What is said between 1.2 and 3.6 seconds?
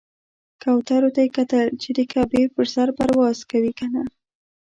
یې کتل چې د کعبې پر سر پرواز